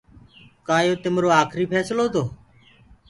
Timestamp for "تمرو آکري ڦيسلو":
1.03-2.05